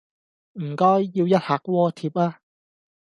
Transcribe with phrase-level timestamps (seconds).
[0.53, 2.39] 唔該，要一客鍋貼吖